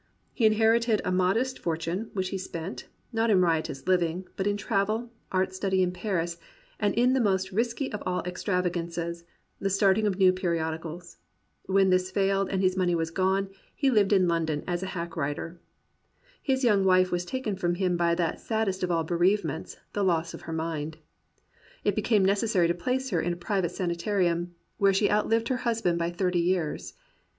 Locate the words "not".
3.13-3.29